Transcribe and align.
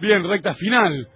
Bien, 0.00 0.24
recta 0.28 0.52
final. 0.54 1.06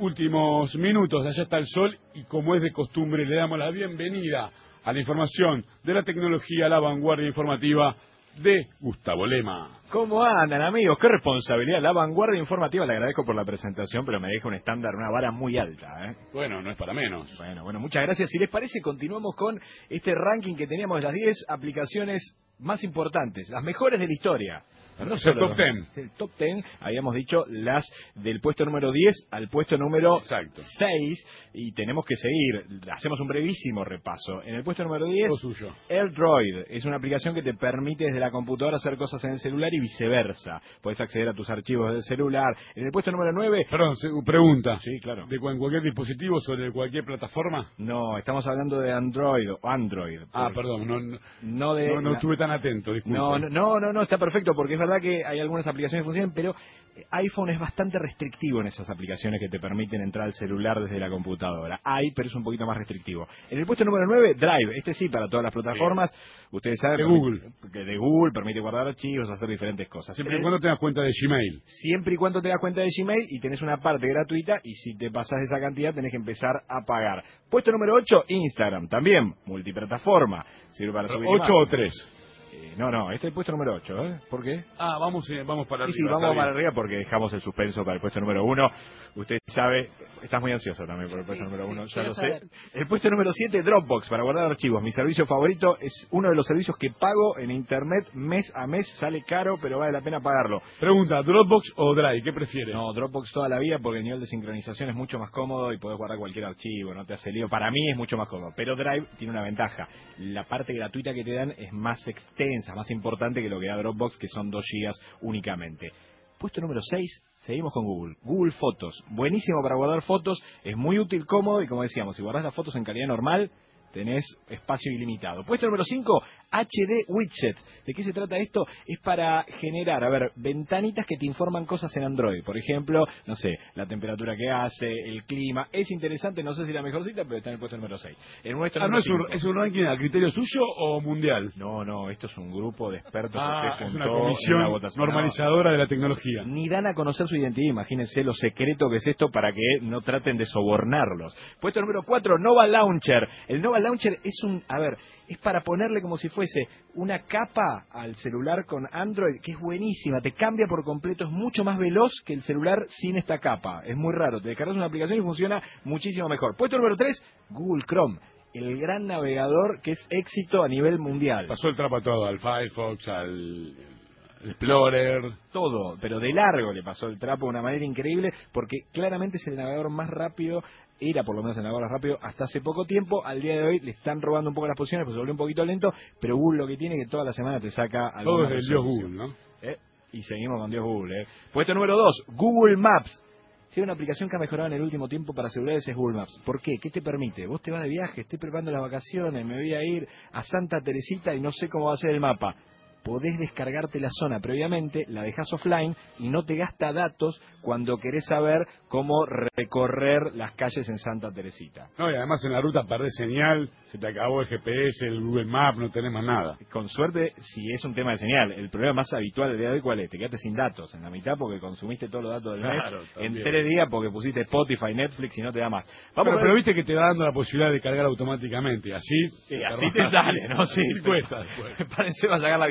Últimos 0.00 0.76
minutos, 0.76 1.26
allá 1.26 1.42
está 1.42 1.56
el 1.56 1.66
sol 1.66 1.96
y 2.14 2.24
como 2.24 2.54
es 2.54 2.62
de 2.62 2.70
costumbre 2.70 3.24
le 3.24 3.36
damos 3.36 3.58
la 3.58 3.70
bienvenida 3.70 4.50
a 4.84 4.92
la 4.92 4.98
información 5.00 5.64
de 5.82 5.94
la 5.94 6.02
tecnología, 6.02 6.68
la 6.68 6.78
vanguardia 6.78 7.26
informativa 7.26 7.96
de 8.36 8.66
Gustavo 8.80 9.26
Lema. 9.26 9.80
¿Cómo 9.90 10.22
andan 10.22 10.60
amigos? 10.60 10.98
Qué 11.00 11.08
responsabilidad. 11.08 11.80
La 11.80 11.92
vanguardia 11.92 12.38
informativa, 12.38 12.84
le 12.84 12.92
agradezco 12.92 13.24
por 13.24 13.34
la 13.34 13.46
presentación, 13.46 14.04
pero 14.04 14.20
me 14.20 14.28
deja 14.28 14.46
un 14.46 14.54
estándar, 14.54 14.94
una 14.94 15.10
vara 15.10 15.32
muy 15.32 15.58
alta. 15.58 15.88
¿eh? 16.04 16.14
Bueno, 16.32 16.60
no 16.60 16.70
es 16.70 16.76
para 16.76 16.92
menos. 16.92 17.34
Bueno, 17.38 17.64
bueno, 17.64 17.80
muchas 17.80 18.02
gracias. 18.02 18.28
Si 18.30 18.38
les 18.38 18.50
parece, 18.50 18.82
continuamos 18.82 19.34
con 19.34 19.58
este 19.88 20.14
ranking 20.14 20.54
que 20.54 20.66
teníamos 20.66 20.98
de 20.98 21.04
las 21.04 21.14
10 21.14 21.46
aplicaciones 21.48 22.36
más 22.58 22.84
importantes, 22.84 23.48
las 23.48 23.64
mejores 23.64 23.98
de 23.98 24.06
la 24.06 24.12
historia. 24.12 24.62
No 24.98 25.14
el 25.14 25.38
top 25.38 25.56
10. 25.56 25.96
El 25.96 26.10
top 26.12 26.30
10, 26.38 26.64
habíamos 26.80 27.14
dicho 27.14 27.44
las 27.48 27.84
del 28.14 28.40
puesto 28.40 28.64
número 28.64 28.90
10 28.90 29.28
al 29.30 29.48
puesto 29.48 29.78
número 29.78 30.18
6 30.20 31.26
y 31.54 31.72
tenemos 31.72 32.04
que 32.04 32.16
seguir. 32.16 32.82
Hacemos 32.90 33.20
un 33.20 33.28
brevísimo 33.28 33.84
repaso. 33.84 34.42
En 34.44 34.54
el 34.56 34.64
puesto 34.64 34.82
número 34.82 35.06
10, 35.06 35.28
suyo. 35.40 35.70
AirDroid 35.88 36.64
es 36.68 36.84
una 36.84 36.96
aplicación 36.96 37.34
que 37.34 37.42
te 37.42 37.54
permite 37.54 38.04
desde 38.04 38.20
la 38.20 38.30
computadora 38.30 38.76
hacer 38.76 38.96
cosas 38.96 39.22
en 39.24 39.32
el 39.32 39.38
celular 39.38 39.72
y 39.72 39.80
viceversa. 39.80 40.60
Puedes 40.82 41.00
acceder 41.00 41.28
a 41.28 41.34
tus 41.34 41.48
archivos 41.48 41.92
del 41.92 42.02
celular. 42.02 42.56
En 42.74 42.86
el 42.86 42.92
puesto 42.92 43.10
número 43.12 43.32
9... 43.32 43.66
Perdón, 43.70 43.94
pregunta. 44.24 44.78
Sí, 44.78 44.98
claro. 45.00 45.26
¿De 45.26 45.38
cualquier 45.38 45.82
dispositivo 45.82 46.40
sobre 46.40 46.72
cualquier 46.72 47.04
plataforma? 47.04 47.70
No, 47.78 48.18
estamos 48.18 48.46
hablando 48.46 48.78
de 48.80 48.92
Android 48.92 49.50
o 49.60 49.68
Android. 49.68 50.20
Ah, 50.32 50.50
perdón, 50.54 50.86
no, 50.86 51.18
no, 51.42 51.74
de 51.74 52.00
no, 52.00 52.14
estuve 52.14 52.36
tan 52.36 52.50
atento, 52.50 52.92
disculpe. 52.92 53.18
No, 53.18 53.38
no, 53.38 53.80
no, 53.80 53.92
no, 53.92 54.02
está 54.02 54.18
perfecto 54.18 54.52
porque 54.54 54.74
es 54.74 54.80
verdad 54.88 55.02
que 55.02 55.24
hay 55.24 55.40
algunas 55.40 55.66
aplicaciones 55.66 56.02
que 56.02 56.06
funcionan, 56.06 56.32
pero 56.34 56.54
eh, 56.98 57.04
iPhone 57.10 57.50
es 57.50 57.58
bastante 57.58 57.98
restrictivo 57.98 58.60
en 58.60 58.68
esas 58.68 58.88
aplicaciones 58.90 59.40
que 59.40 59.48
te 59.48 59.60
permiten 59.60 60.00
entrar 60.00 60.24
al 60.26 60.32
celular 60.32 60.80
desde 60.80 60.98
la 60.98 61.08
computadora. 61.08 61.80
Hay, 61.84 62.10
pero 62.12 62.28
es 62.28 62.34
un 62.34 62.42
poquito 62.42 62.66
más 62.66 62.76
restrictivo. 62.76 63.26
En 63.50 63.58
el 63.58 63.66
puesto 63.66 63.84
número 63.84 64.06
9, 64.06 64.34
Drive. 64.34 64.76
Este 64.76 64.94
sí, 64.94 65.08
para 65.08 65.28
todas 65.28 65.44
las 65.44 65.52
plataformas. 65.52 66.10
Ustedes 66.50 66.80
saben. 66.80 66.98
De 66.98 67.04
Google. 67.04 67.40
Que 67.72 67.84
de 67.84 67.96
Google 67.96 68.32
permite 68.32 68.60
guardar 68.60 68.88
archivos, 68.88 69.30
hacer 69.30 69.48
diferentes 69.48 69.88
cosas. 69.88 70.16
Siempre 70.16 70.38
y 70.38 70.40
cuando 70.40 70.58
tengas 70.58 70.78
cuenta 70.78 71.02
de 71.02 71.12
Gmail. 71.12 71.62
Siempre 71.64 72.14
y 72.14 72.16
cuando 72.16 72.40
tengas 72.40 72.58
cuenta 72.58 72.80
de 72.80 72.88
Gmail 72.96 73.26
y 73.28 73.40
tenés 73.40 73.62
una 73.62 73.76
parte 73.78 74.08
gratuita 74.08 74.60
y 74.64 74.74
si 74.74 74.96
te 74.96 75.10
pasas 75.10 75.40
esa 75.42 75.60
cantidad 75.60 75.94
tenés 75.94 76.10
que 76.10 76.16
empezar 76.16 76.62
a 76.68 76.84
pagar. 76.84 77.22
Puesto 77.50 77.70
número 77.70 77.94
8, 77.94 78.24
Instagram. 78.28 78.88
También 78.88 79.34
multiplataforma. 79.46 80.44
Sirve 80.70 80.92
para 80.92 81.08
subir 81.08 81.28
8 81.28 81.52
o 81.52 81.66
3. 81.66 82.17
Eh, 82.52 82.74
no, 82.76 82.90
no, 82.90 83.10
este 83.10 83.26
es 83.26 83.30
el 83.30 83.34
puesto 83.34 83.52
número 83.52 83.74
8, 83.74 84.04
¿eh? 84.04 84.20
¿Por 84.30 84.42
qué? 84.42 84.64
Ah, 84.78 84.98
vamos, 84.98 85.28
eh, 85.30 85.42
vamos 85.44 85.66
para 85.66 85.84
arriba. 85.84 85.94
Sí, 85.94 86.02
sí, 86.02 86.08
vamos 86.08 86.36
para 86.36 86.50
arriba 86.50 86.70
porque 86.74 86.96
dejamos 86.96 87.32
el 87.34 87.40
suspenso 87.40 87.84
para 87.84 87.96
el 87.96 88.00
puesto 88.00 88.20
número 88.20 88.44
1. 88.44 88.70
Usted 89.16 89.38
sabe, 89.46 89.90
estás 90.22 90.40
muy 90.40 90.52
ansioso 90.52 90.84
también 90.86 91.10
por 91.10 91.18
el 91.18 91.26
puesto 91.26 91.44
número 91.44 91.66
1, 91.66 91.84
ya 91.86 92.02
lo 92.02 92.14
sé. 92.14 92.40
El 92.74 92.86
puesto 92.86 93.10
número 93.10 93.32
7, 93.32 93.62
Dropbox, 93.62 94.08
para 94.08 94.22
guardar 94.22 94.50
archivos. 94.50 94.82
Mi 94.82 94.92
servicio 94.92 95.26
favorito 95.26 95.76
es 95.80 96.08
uno 96.10 96.30
de 96.30 96.36
los 96.36 96.46
servicios 96.46 96.76
que 96.78 96.90
pago 96.90 97.38
en 97.38 97.50
Internet 97.50 98.10
mes 98.14 98.50
a 98.54 98.66
mes. 98.66 98.88
Sale 98.98 99.22
caro, 99.26 99.56
pero 99.60 99.78
vale 99.78 99.92
la 99.92 100.00
pena 100.00 100.20
pagarlo. 100.20 100.62
Pregunta, 100.80 101.22
¿Dropbox 101.22 101.72
o 101.76 101.94
Drive? 101.94 102.22
¿Qué 102.22 102.32
prefiere? 102.32 102.72
No, 102.72 102.92
Dropbox 102.92 103.32
toda 103.32 103.48
la 103.48 103.58
vida 103.58 103.78
porque 103.82 103.98
el 103.98 104.04
nivel 104.04 104.20
de 104.20 104.26
sincronización 104.26 104.90
es 104.90 104.96
mucho 104.96 105.18
más 105.18 105.30
cómodo 105.30 105.72
y 105.72 105.78
podés 105.78 105.98
guardar 105.98 106.18
cualquier 106.18 106.44
archivo, 106.46 106.94
no 106.94 107.04
te 107.04 107.14
hace 107.14 107.30
lío. 107.32 107.48
Para 107.48 107.70
mí 107.70 107.90
es 107.90 107.96
mucho 107.96 108.16
más 108.16 108.28
cómodo, 108.28 108.52
pero 108.56 108.76
Drive 108.76 109.06
tiene 109.18 109.32
una 109.32 109.42
ventaja. 109.42 109.88
La 110.18 110.44
parte 110.44 110.72
gratuita 110.74 111.12
que 111.12 111.24
te 111.24 111.34
dan 111.34 111.50
es 111.50 111.72
más 111.72 112.06
extensa, 112.06 112.37
más 112.74 112.90
importante 112.90 113.42
que 113.42 113.48
lo 113.48 113.60
que 113.60 113.66
da 113.66 113.76
Dropbox, 113.76 114.18
que 114.18 114.28
son 114.28 114.50
2 114.50 114.64
GB 114.64 114.92
únicamente. 115.22 115.90
Puesto 116.38 116.60
número 116.60 116.80
6, 116.80 117.22
seguimos 117.36 117.72
con 117.72 117.84
Google. 117.84 118.16
Google 118.22 118.52
Fotos. 118.52 119.02
Buenísimo 119.10 119.60
para 119.62 119.74
guardar 119.74 120.02
fotos, 120.02 120.40
es 120.62 120.76
muy 120.76 120.98
útil, 120.98 121.26
cómodo 121.26 121.62
y 121.62 121.66
como 121.66 121.82
decíamos, 121.82 122.16
si 122.16 122.22
guardas 122.22 122.44
las 122.44 122.54
fotos 122.54 122.76
en 122.76 122.84
calidad 122.84 123.08
normal, 123.08 123.50
tenés 123.92 124.24
espacio 124.48 124.92
ilimitado. 124.92 125.44
Puesto 125.44 125.66
número 125.66 125.84
5, 125.84 126.22
HD 126.50 127.04
Widgets. 127.08 127.84
¿De 127.86 127.94
qué 127.94 128.02
se 128.02 128.12
trata 128.12 128.36
esto? 128.36 128.66
Es 128.86 128.98
para 129.00 129.44
generar, 129.60 130.04
a 130.04 130.08
ver, 130.08 130.32
ventanitas 130.36 131.06
que 131.06 131.16
te 131.16 131.26
informan 131.26 131.66
cosas 131.66 131.94
en 131.96 132.04
Android. 132.04 132.42
Por 132.44 132.56
ejemplo, 132.56 133.04
no 133.26 133.34
sé, 133.34 133.58
la 133.74 133.86
temperatura 133.86 134.34
que 134.36 134.50
hace, 134.50 134.90
el 134.90 135.24
clima. 135.24 135.68
Es 135.72 135.90
interesante, 135.90 136.42
no 136.42 136.52
sé 136.52 136.64
si 136.64 136.72
la 136.72 136.82
mejor 136.82 137.04
cita, 137.04 137.24
pero 137.24 137.38
está 137.38 137.50
en 137.50 137.54
el 137.54 137.60
puesto 137.60 137.76
número 137.76 137.98
6. 137.98 138.16
El 138.44 138.54
nuestro 138.54 138.82
ah, 138.82 138.88
no 138.88 138.98
es 138.98 139.06
un, 139.06 139.26
es 139.32 139.44
un, 139.44 139.54
ranking 139.54 139.84
a 139.84 139.96
criterio 139.96 140.30
suyo 140.30 140.62
o 140.78 141.00
mundial? 141.00 141.52
No, 141.56 141.84
no, 141.84 142.10
esto 142.10 142.26
es 142.26 142.36
un 142.38 142.50
grupo 142.50 142.90
de 142.90 142.98
expertos 142.98 143.40
ah, 143.42 143.76
que 143.78 143.84
se 143.84 143.90
es 143.90 143.94
una 143.96 144.08
comisión 144.08 144.60
normalizadora 144.96 145.72
de 145.72 145.78
la 145.78 145.86
tecnología. 145.86 146.42
Ni 146.44 146.68
dan 146.68 146.86
a 146.86 146.94
conocer 146.94 147.26
su 147.26 147.36
identidad, 147.36 147.70
imagínense 147.70 148.22
lo 148.24 148.32
secreto 148.34 148.88
que 148.88 148.96
es 148.96 149.06
esto 149.06 149.28
para 149.30 149.52
que 149.52 149.80
no 149.82 150.00
traten 150.00 150.36
de 150.36 150.46
sobornarlos. 150.46 151.36
Puesto 151.60 151.80
número 151.80 152.02
4, 152.04 152.38
Nova 152.38 152.66
Launcher. 152.66 153.28
El 153.48 153.60
Nova 153.60 153.77
Launcher 153.80 154.18
es 154.22 154.42
un, 154.44 154.62
a 154.68 154.78
ver, 154.78 154.96
es 155.26 155.38
para 155.38 155.62
ponerle 155.62 156.00
como 156.00 156.16
si 156.16 156.28
fuese 156.28 156.68
una 156.94 157.20
capa 157.20 157.86
al 157.90 158.14
celular 158.16 158.64
con 158.66 158.86
Android 158.90 159.40
que 159.42 159.52
es 159.52 159.58
buenísima, 159.60 160.20
te 160.20 160.32
cambia 160.32 160.66
por 160.68 160.84
completo, 160.84 161.24
es 161.24 161.30
mucho 161.30 161.64
más 161.64 161.78
veloz 161.78 162.12
que 162.24 162.34
el 162.34 162.42
celular 162.42 162.86
sin 162.88 163.16
esta 163.16 163.38
capa. 163.38 163.82
Es 163.84 163.96
muy 163.96 164.14
raro, 164.14 164.40
te 164.40 164.48
descargas 164.48 164.76
una 164.76 164.86
aplicación 164.86 165.18
y 165.18 165.22
funciona 165.22 165.62
muchísimo 165.84 166.28
mejor. 166.28 166.56
Puesto 166.56 166.76
número 166.76 166.96
3, 166.96 167.22
Google 167.50 167.84
Chrome 167.84 168.18
el 168.54 168.78
gran 168.80 169.06
navegador 169.06 169.80
que 169.82 169.92
es 169.92 170.06
éxito 170.10 170.62
a 170.62 170.68
nivel 170.68 170.98
mundial. 170.98 171.46
Pasó 171.46 171.68
el 171.68 171.76
trapo 171.76 171.96
a 171.96 172.00
todo, 172.00 172.24
al 172.26 172.38
Firefox, 172.38 173.06
al 173.08 173.97
Explorer. 174.44 175.22
Todo, 175.52 175.96
pero 176.00 176.18
de 176.20 176.32
largo 176.32 176.72
le 176.72 176.82
pasó 176.82 177.06
el 177.06 177.18
trapo 177.18 177.46
de 177.46 177.50
una 177.50 177.62
manera 177.62 177.84
increíble 177.84 178.30
porque 178.52 178.82
claramente 178.92 179.36
es 179.36 179.46
el 179.46 179.56
navegador 179.56 179.90
más 179.90 180.08
rápido, 180.08 180.62
era 181.00 181.24
por 181.24 181.36
lo 181.36 181.42
menos 181.42 181.56
el 181.56 181.64
navegador 181.64 181.90
más 181.90 181.92
rápido 181.92 182.18
hasta 182.22 182.44
hace 182.44 182.60
poco 182.60 182.84
tiempo, 182.84 183.24
al 183.24 183.40
día 183.40 183.56
de 183.56 183.64
hoy 183.64 183.80
le 183.80 183.90
están 183.90 184.20
robando 184.20 184.50
un 184.50 184.54
poco 184.54 184.68
las 184.68 184.76
posiciones, 184.76 185.06
pues 185.06 185.14
se 185.14 185.18
volvió 185.18 185.32
un 185.32 185.38
poquito 185.38 185.64
lento, 185.64 185.92
pero 186.20 186.36
Google 186.36 186.58
lo 186.58 186.66
que 186.66 186.76
tiene 186.76 186.96
es 186.96 187.04
que 187.04 187.10
toda 187.10 187.24
la 187.24 187.32
semana 187.32 187.60
te 187.60 187.70
saca 187.70 188.12
Todo 188.22 188.44
es 188.44 188.50
el 188.52 188.66
Dios 188.66 188.84
Google, 188.84 189.16
¿no? 189.16 189.26
¿Eh? 189.62 189.76
Y 190.12 190.22
seguimos 190.22 190.60
con 190.60 190.70
Dios 190.70 190.84
Google, 190.84 191.22
¿eh? 191.22 191.26
Puesto 191.52 191.74
número 191.74 191.96
2, 191.96 192.24
Google 192.28 192.76
Maps. 192.76 193.22
Si 193.68 193.80
hay 193.80 193.84
una 193.84 193.92
aplicación 193.92 194.30
que 194.30 194.36
ha 194.36 194.38
mejorado 194.38 194.68
en 194.68 194.74
el 194.74 194.82
último 194.82 195.08
tiempo 195.08 195.34
para 195.34 195.50
celulares 195.50 195.86
es 195.86 195.94
Google 195.94 196.16
Maps. 196.16 196.40
¿Por 196.42 196.58
qué? 196.62 196.78
¿Qué 196.80 196.88
te 196.88 197.02
permite? 197.02 197.46
Vos 197.46 197.60
te 197.60 197.70
vas 197.70 197.82
de 197.82 197.90
viaje, 197.90 198.22
estoy 198.22 198.38
preparando 198.38 198.70
las 198.70 198.80
vacaciones, 198.80 199.44
me 199.44 199.56
voy 199.56 199.74
a 199.74 199.82
ir 199.82 200.08
a 200.32 200.42
Santa 200.42 200.80
Teresita 200.80 201.34
y 201.34 201.40
no 201.40 201.52
sé 201.52 201.68
cómo 201.68 201.86
va 201.86 201.94
a 201.94 201.96
ser 201.98 202.12
el 202.12 202.20
mapa 202.20 202.56
podés 203.02 203.38
descargarte 203.38 204.00
la 204.00 204.10
zona 204.10 204.40
previamente, 204.40 205.04
la 205.08 205.22
dejas 205.22 205.52
offline 205.52 205.94
y 206.18 206.28
no 206.28 206.44
te 206.44 206.56
gasta 206.56 206.92
datos 206.92 207.40
cuando 207.62 207.96
querés 207.96 208.24
saber 208.26 208.66
cómo 208.88 209.24
recorrer 209.26 210.34
las 210.34 210.54
calles 210.54 210.88
en 210.88 210.98
Santa 210.98 211.30
Teresita. 211.32 211.88
No, 211.98 212.10
y 212.10 212.14
además 212.14 212.42
en 212.44 212.52
la 212.52 212.60
ruta 212.60 212.84
perdés 212.84 213.14
señal, 213.16 213.70
se 213.86 213.98
te 213.98 214.06
acabó 214.06 214.42
el 214.42 214.46
GPS, 214.46 215.06
el 215.06 215.20
Google 215.20 215.46
Maps, 215.46 215.78
no 215.78 215.90
tenés 215.90 216.12
más 216.12 216.24
nada. 216.24 216.56
Con 216.70 216.88
suerte, 216.88 217.32
si 217.38 217.70
es 217.70 217.84
un 217.84 217.94
tema 217.94 218.12
de 218.12 218.18
señal, 218.18 218.52
el 218.52 218.70
problema 218.70 218.94
más 218.94 219.12
habitual 219.12 219.50
del 219.50 219.58
día 219.58 219.68
de 219.68 219.74
hoy, 219.76 219.80
¿cuál 219.80 220.00
es? 220.00 220.10
Te 220.10 220.18
quedaste 220.18 220.38
sin 220.38 220.54
datos 220.54 220.94
en 220.94 221.02
la 221.02 221.10
mitad 221.10 221.34
porque 221.38 221.60
consumiste 221.60 222.08
todos 222.08 222.24
los 222.24 222.32
datos 222.32 222.54
del 222.54 222.62
mes 222.62 222.82
en 223.16 223.34
tres 223.42 223.66
días 223.66 223.88
porque 223.90 224.10
pusiste 224.10 224.40
Spotify, 224.42 224.94
Netflix 224.94 225.36
y 225.38 225.42
no 225.42 225.52
te 225.52 225.60
da 225.60 225.68
más. 225.68 225.84
Vamos 226.14 226.34
pero, 226.40 226.54
viste 226.54 226.74
que 226.74 226.84
te 226.84 226.94
va 226.94 227.08
dando 227.08 227.24
la 227.24 227.32
posibilidad 227.32 227.72
de 227.72 227.80
cargar 227.80 228.06
automáticamente, 228.06 228.94
así... 228.94 229.26
Sí, 229.46 229.62
así 229.62 229.90
te 229.92 230.08
sale, 230.08 230.48
¿no? 230.48 230.66
Sí, 230.66 230.82
cuesta 231.04 231.40
después. 231.40 231.74
Parece 231.96 232.28
va 232.28 232.36
a 232.36 232.40
sacar 232.40 232.58
la 232.58 232.66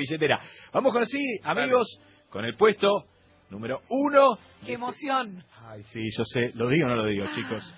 Vamos 0.73 0.93
con 0.93 1.05
sí, 1.05 1.23
amigos, 1.43 1.87
con 2.29 2.45
el 2.45 2.55
puesto 2.55 3.05
número 3.49 3.81
uno. 3.89 4.37
¡Qué 4.65 4.73
emoción! 4.73 5.43
Ay, 5.67 5.83
sí, 5.83 6.01
yo 6.15 6.23
sé, 6.23 6.51
¿lo 6.55 6.69
digo 6.69 6.85
o 6.85 6.89
no 6.89 6.95
lo 6.95 7.05
digo, 7.05 7.25
chicos? 7.35 7.73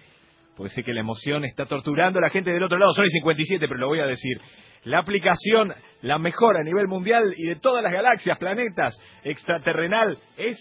Porque 0.56 0.72
sé 0.72 0.84
que 0.84 0.94
la 0.94 1.00
emoción 1.00 1.46
está 1.46 1.66
torturando 1.66 2.20
a 2.20 2.22
la 2.22 2.30
gente 2.30 2.52
del 2.52 2.64
otro 2.64 2.78
lado. 2.78 2.94
Son 2.94 3.06
el 3.06 3.12
57, 3.12 3.68
pero 3.68 3.80
lo 3.80 3.88
voy 3.88 4.00
a 4.00 4.06
decir. 4.06 4.42
La 4.84 5.00
aplicación, 5.00 5.74
la 6.02 6.18
mejor 6.18 6.58
a 6.58 6.64
nivel 6.64 6.88
mundial 6.88 7.34
y 7.36 7.48
de 7.48 7.56
todas 7.56 7.84
las 7.84 7.94
galaxias, 7.94 8.38
planetas, 8.38 8.98
extraterrenal, 9.24 10.18
es 10.38 10.58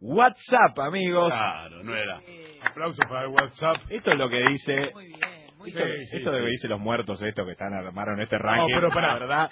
WhatsApp, 0.00 0.78
amigos. 0.78 1.32
Claro, 1.32 1.82
no 1.82 1.94
era. 1.94 2.20
Aplausos 2.62 3.04
para 3.06 3.24
el 3.24 3.28
WhatsApp. 3.28 3.76
Esto 3.90 4.10
es 4.10 4.16
lo 4.16 4.28
que 4.28 4.42
dice. 4.48 4.90
Muy 4.94 5.06
bien 5.06 5.42
esto, 5.66 6.32
debe 6.32 6.46
decir 6.46 6.70
los 6.70 6.80
muertos, 6.80 7.22
esto 7.22 7.44
que 7.44 7.52
están 7.52 7.72
armaron 7.72 8.20
este 8.20 8.38
ranking. 8.38 8.74
No, 8.74 8.80
pero 8.80 8.90
para, 8.90 9.14
verdad, 9.14 9.50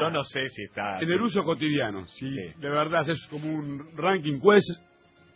yo 0.00 0.10
no 0.10 0.24
sé 0.24 0.48
si 0.48 0.64
está. 0.64 0.98
En 1.00 1.10
el 1.10 1.20
uso 1.20 1.42
cotidiano, 1.42 2.06
si 2.06 2.30
de 2.30 2.68
verdad 2.68 3.08
es 3.08 3.26
como 3.30 3.52
un 3.52 3.96
ranking, 3.96 4.38
¿cuál 4.38 4.58
es 4.58 4.80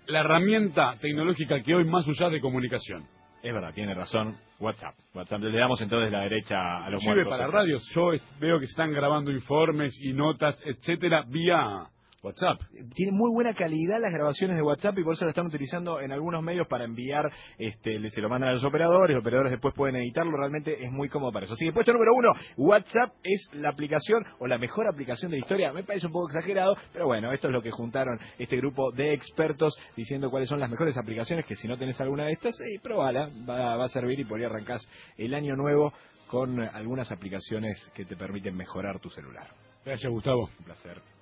la 0.07 0.21
herramienta 0.21 0.97
tecnológica 1.01 1.61
que 1.61 1.75
hoy 1.75 1.85
más 1.85 2.07
usada 2.07 2.31
de 2.31 2.41
comunicación? 2.41 3.07
Es 3.43 3.53
verdad, 3.53 3.75
tiene 3.75 3.95
razón. 3.95 4.37
WhatsApp. 4.59 4.95
WhatsApp. 5.13 5.43
Le 5.43 5.59
damos 5.59 5.81
entonces 5.81 6.11
la 6.11 6.21
derecha 6.23 6.85
a 6.85 6.89
los 6.89 7.03
muertos. 7.05 7.29
para 7.29 7.47
radios, 7.49 7.83
yo 7.95 8.13
veo 8.41 8.59
que 8.59 8.65
están 8.65 8.93
grabando 8.93 9.31
informes 9.31 9.93
y 10.01 10.13
notas, 10.13 10.59
etcétera, 10.65 11.25
vía 11.29 11.87
WhatsApp. 12.25 12.61
Tiene 12.95 13.13
muy 13.13 13.31
buena 13.33 13.53
calidad 13.55 13.99
las 14.01 14.13
grabaciones 14.13 14.57
de 14.57 14.63
WhatsApp 14.63 14.99
y 14.99 15.05
por 15.05 15.15
eso 15.15 15.25
lo 15.25 15.31
están 15.31 15.47
utilizando 15.47 16.01
en 16.01 16.11
algunos 16.11 16.43
medios 16.43 16.67
para 16.67 16.85
enviar, 16.85 17.31
este, 17.59 17.99
se 18.11 18.21
lo 18.21 18.29
mandan 18.29 18.51
a 18.51 18.53
los 18.55 18.65
operadores, 18.65 19.15
los 19.15 19.23
operadores 19.23 19.53
después 19.53 19.75
pueden 19.75 19.97
editarlo, 19.97 20.37
realmente 20.37 20.83
es 20.83 20.91
muy 20.91 21.09
cómodo 21.09 21.33
para 21.33 21.45
eso. 21.45 21.55
Así 21.55 21.67
que 21.67 21.73
puesto 21.73 21.93
número 21.93 22.13
uno, 22.15 22.31
WhatsApp 22.57 23.15
es 23.23 23.49
la 23.53 23.71
aplicación 23.71 24.25
o 24.39 24.47
la 24.47 24.59
mejor 24.59 24.89
aplicación 24.89 25.31
de 25.31 25.39
la 25.39 25.43
historia. 25.43 25.73
Me 25.73 25.85
parece 25.85 26.07
un 26.07 26.13
poco 26.13 26.29
exagerado, 26.29 26.77
pero 26.93 27.07
bueno, 27.07 27.33
esto 27.33 27.49
es 27.49 27.53
lo 27.53 27.63
que 27.63 27.71
juntaron 27.71 28.19
este 28.39 28.57
grupo 28.57 28.91
de 28.93 29.13
expertos 29.13 29.79
diciendo 29.97 30.31
cuáles 30.31 30.49
son 30.49 30.61
las 30.61 30.71
mejores 30.71 30.97
aplicaciones, 30.97 31.45
que 31.45 31.57
si 31.57 31.69
no 31.69 31.77
tenés 31.77 32.01
alguna 32.01 32.25
de 32.25 32.33
estas, 32.33 32.59
eh, 32.61 32.81
probala, 32.83 33.29
va, 33.49 33.77
va 33.77 33.85
a 33.85 33.89
servir 33.89 34.19
y 34.21 34.25
por 34.25 34.39
ahí 34.39 34.45
arrancás 34.45 34.89
el 35.19 35.35
año 35.35 35.57
nuevo 35.57 35.93
con 36.27 36.61
algunas 36.61 37.13
aplicaciones 37.13 37.91
que 37.95 38.05
te 38.05 38.17
permiten 38.17 38.57
mejorar 38.57 38.99
tu 38.99 39.11
celular. 39.11 39.49
Gracias, 39.85 40.11
Gustavo. 40.11 40.49
Un 40.59 40.65
placer. 40.65 41.14